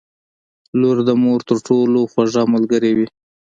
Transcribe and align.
•لور 0.79 0.97
د 1.07 1.09
مور 1.23 1.39
تر 1.49 1.57
ټولو 1.67 1.99
خوږه 2.11 2.43
ملګرې 2.53 2.91
وي. 2.97 3.07